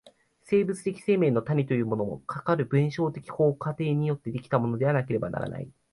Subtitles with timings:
[0.41, 5.69] 生物的生命の種というものも、かかる弁証法的過程によって出来たものでなければならない。